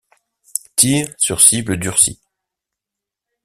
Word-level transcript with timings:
Tir 0.75 1.13
sur 1.19 1.39
cibles 1.41 1.77
durcis. 1.77 2.19